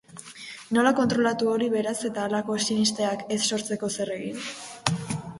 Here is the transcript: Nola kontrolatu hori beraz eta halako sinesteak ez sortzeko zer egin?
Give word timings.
Nola 0.75 0.91
kontrolatu 0.99 1.49
hori 1.51 1.67
beraz 1.73 1.93
eta 2.09 2.23
halako 2.29 2.55
sinesteak 2.67 3.21
ez 3.35 3.37
sortzeko 3.51 3.91
zer 3.99 4.13
egin? 4.15 4.41